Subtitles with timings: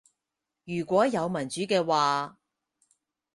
[0.65, 2.39] 如果有民主嘅話